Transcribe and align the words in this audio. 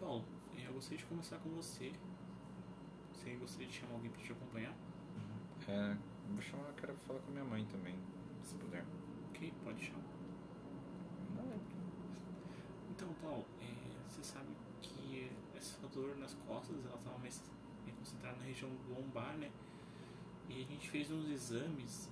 Paulo, 0.00 0.24
eu 0.56 0.72
gostaria 0.72 0.98
de 0.98 1.04
conversar 1.06 1.38
com 1.38 1.50
você. 1.50 1.92
Você 3.12 3.34
gostaria 3.34 3.66
de 3.66 3.74
chamar 3.74 3.94
alguém 3.94 4.10
para 4.10 4.22
te 4.22 4.32
acompanhar? 4.32 4.74
É, 5.66 5.96
vou 6.30 6.40
chamar, 6.40 6.72
quero 6.74 6.94
falar 7.06 7.20
com 7.20 7.30
minha 7.32 7.44
mãe 7.44 7.64
também, 7.66 7.94
se 8.42 8.54
puder. 8.54 8.84
Ok, 9.30 9.52
pode 9.64 9.84
chamar. 9.84 10.08
Então, 12.90 13.08
Paulo, 13.22 13.44
é, 13.60 14.08
você 14.08 14.22
sabe 14.22 14.48
que 14.82 15.30
essa 15.56 15.86
dor 15.88 16.16
nas 16.16 16.34
costas, 16.46 16.76
ela 16.84 16.96
estava 16.96 17.18
mais 17.18 17.42
concentrada 17.98 18.36
na 18.38 18.44
região 18.44 18.70
lombar, 18.88 19.36
né? 19.36 19.50
E 20.48 20.62
a 20.62 20.64
gente 20.64 20.88
fez 20.88 21.10
uns 21.10 21.28
exames 21.28 22.10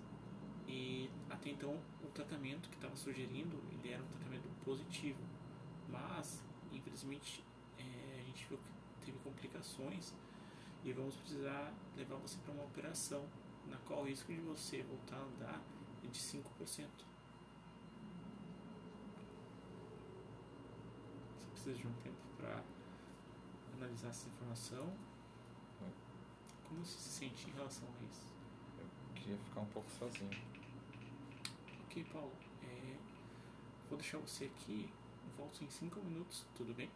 e 0.68 1.08
até 1.30 1.50
então 1.50 1.78
o 2.02 2.06
tratamento 2.08 2.68
que 2.68 2.76
estava 2.76 2.94
sugerindo, 2.94 3.56
ele 3.72 3.92
era 3.92 4.02
um 4.02 4.06
tratamento 4.06 4.48
positivo. 4.64 5.20
Mas, 5.88 6.42
infelizmente, 6.72 7.42
é, 7.78 8.20
a 8.20 8.22
gente 8.22 8.46
viu 8.46 8.58
que 8.58 9.06
teve 9.06 9.18
complicações 9.18 10.12
e 10.84 10.92
vamos 10.92 11.16
precisar 11.16 11.72
levar 11.96 12.16
você 12.16 12.38
para 12.44 12.52
uma 12.52 12.64
operação, 12.64 13.24
na 13.66 13.76
qual 13.78 14.02
o 14.02 14.04
risco 14.04 14.32
de 14.32 14.40
você 14.40 14.82
voltar 14.82 15.16
a 15.16 15.22
andar 15.22 15.62
é 16.04 16.06
de 16.06 16.18
5%. 16.18 16.42
Você 21.38 21.46
precisa 21.50 21.74
de 21.74 21.86
um 21.86 21.92
tempo 21.94 22.16
para 22.36 22.62
analisar 23.76 24.08
essa 24.08 24.28
informação. 24.28 24.92
Como 26.68 26.84
você 26.84 26.98
se 26.98 27.08
sente 27.08 27.48
em 27.48 27.52
relação 27.52 27.88
a 27.88 28.04
isso? 28.04 28.26
Eu 28.78 29.14
queria 29.14 29.38
ficar 29.38 29.60
um 29.60 29.66
pouco 29.66 29.90
sozinho. 29.90 30.30
Ok, 31.84 32.04
Paulo. 32.12 32.32
É, 32.62 32.96
vou 33.88 33.98
deixar 33.98 34.18
você 34.18 34.44
aqui. 34.46 34.90
Volto 35.36 35.62
em 35.62 35.68
5 35.68 36.00
minutos, 36.00 36.46
tudo 36.56 36.74
bem? 36.74 36.90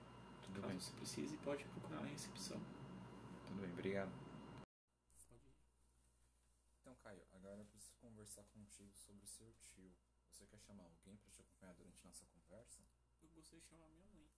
Tudo 0.53 0.61
Caso 0.63 0.69
bem. 0.73 0.81
você 0.81 0.93
precise, 0.93 1.37
pode 1.39 1.65
procurar 1.65 2.01
na 2.03 2.09
recepção. 2.09 2.61
Tudo 3.47 3.61
bem, 3.61 3.71
obrigado. 3.73 4.11
Pode 5.29 5.49
ir. 5.49 5.55
Então, 6.80 6.95
Caio, 6.97 7.23
agora 7.33 7.61
eu 7.61 7.66
preciso 7.66 7.95
conversar 7.99 8.45
contigo 8.45 8.97
sobre 8.97 9.24
o 9.24 9.29
seu 9.29 9.52
tio. 9.61 9.93
Você 10.30 10.47
quer 10.47 10.59
chamar 10.61 10.85
alguém 10.85 11.16
para 11.16 11.30
te 11.30 11.41
acompanhar 11.41 11.74
durante 11.74 12.05
nossa 12.05 12.24
conversa? 12.27 12.80
Eu 13.23 13.29
gostaria 13.30 13.61
de 13.61 13.66
chamar 13.69 13.89
minha 13.89 14.05
mãe. 14.07 14.29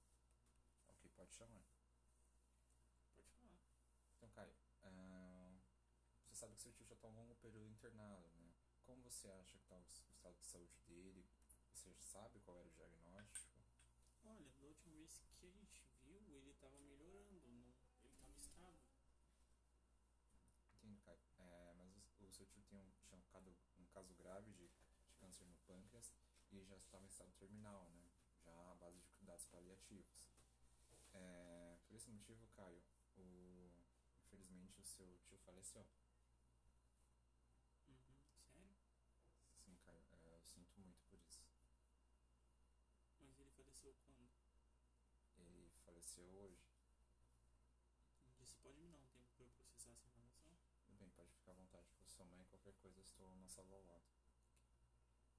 Ok, 0.88 1.10
pode 1.16 1.32
chamar. 1.34 1.62
Pode 3.14 3.30
falar. 3.40 3.58
Então, 4.16 4.28
Caio, 4.30 4.52
ah, 4.82 5.52
você 6.26 6.34
sabe 6.34 6.54
que 6.54 6.62
seu 6.62 6.72
tio 6.72 6.86
já 6.86 6.94
está 6.94 7.08
um 7.08 7.14
longo 7.14 7.34
período 7.36 7.68
internado, 7.68 8.28
né? 8.38 8.52
Como 8.84 9.02
você 9.02 9.28
acha 9.28 9.56
que 9.58 9.64
está 9.64 9.76
o 9.78 9.82
estado 10.12 10.36
de 10.38 10.46
saúde 10.46 10.78
dele? 10.86 11.24
Você 11.72 11.92
sabe 11.94 12.38
qual 12.40 12.58
era 12.58 12.68
o 12.68 12.72
diagnóstico? 12.72 13.60
Olha, 14.24 14.50
da 14.58 14.66
última 14.66 14.92
vez 14.94 15.20
que 15.38 15.46
a 15.46 15.50
gente 15.50 15.84
viu, 16.04 16.20
ele 16.28 16.51
estava 16.62 16.78
melhorando, 16.78 17.40
não, 17.42 17.74
ele 18.04 18.12
estava 18.14 18.38
estável. 18.38 18.78
Caio. 21.04 21.18
É, 21.38 21.74
mas 21.76 21.90
o, 21.96 21.98
o 22.24 22.30
seu 22.30 22.46
tio 22.46 22.62
um, 22.72 22.92
tinha 23.02 23.18
um, 23.18 23.22
caso, 23.32 23.52
um 23.80 23.86
caso 23.86 24.14
grave 24.14 24.52
de, 24.52 24.68
de 24.68 25.12
câncer 25.18 25.44
no 25.44 25.56
pâncreas 25.66 26.14
e 26.52 26.62
já 26.64 26.76
estava 26.76 27.04
em 27.04 27.08
estado 27.08 27.32
terminal, 27.32 27.90
né? 27.90 28.08
Já 28.44 28.52
à 28.70 28.74
base 28.76 29.00
de 29.00 29.10
cuidados 29.12 29.44
paliativos. 29.46 30.30
É, 31.14 31.76
por 31.88 31.96
esse 31.96 32.08
motivo, 32.10 32.46
Caio, 32.54 32.80
o, 33.16 33.72
infelizmente 34.20 34.80
o 34.80 34.84
seu 34.84 35.18
tio 35.26 35.38
faleceu. 35.38 35.84
Uhum, 37.88 38.16
sério? 38.52 38.76
Sim, 39.64 39.76
Caio, 39.84 40.04
é, 40.12 40.36
eu 40.36 40.44
sinto 40.44 40.78
muito 40.78 41.02
por 41.10 41.18
isso. 41.20 41.40
Mas 43.20 43.38
ele 43.40 43.50
faleceu 43.50 43.94
quando? 44.04 44.28
Ele 45.38 45.70
faleceu 45.92 46.24
hoje. 46.40 46.56
Você 48.40 48.56
pode 48.62 48.78
me 48.80 48.88
dar 48.88 48.98
um 48.98 49.06
tempo 49.12 49.28
para 49.36 49.44
eu 49.44 49.50
processar 49.50 49.90
essa 49.92 50.08
informação? 50.08 50.56
Tudo 50.86 50.96
bem, 50.98 51.10
pode 51.10 51.30
ficar 51.32 51.52
à 51.52 51.54
vontade 51.54 51.86
com 51.92 52.06
sua 52.08 52.24
mãe, 52.24 52.44
qualquer 52.46 52.72
coisa 52.80 52.98
eu 52.98 53.02
estou 53.02 53.26
ao 53.26 53.36
nosso 53.36 53.60
lado. 53.60 54.21